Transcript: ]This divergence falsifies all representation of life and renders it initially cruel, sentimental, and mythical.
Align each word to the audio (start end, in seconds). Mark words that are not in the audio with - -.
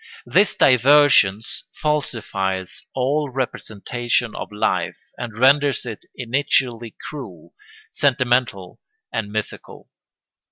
]This 0.35 0.55
divergence 0.55 1.65
falsifies 1.73 2.81
all 2.95 3.29
representation 3.29 4.33
of 4.35 4.51
life 4.51 4.97
and 5.15 5.37
renders 5.37 5.85
it 5.85 6.05
initially 6.15 6.95
cruel, 7.07 7.53
sentimental, 7.91 8.79
and 9.13 9.31
mythical. 9.31 9.91